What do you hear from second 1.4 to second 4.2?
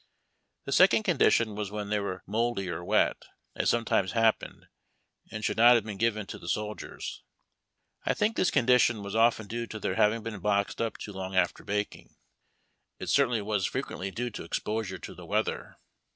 was when they were mouldy or wet, as sometimes